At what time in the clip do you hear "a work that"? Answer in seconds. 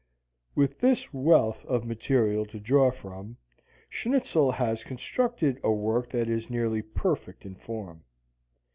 5.63-6.27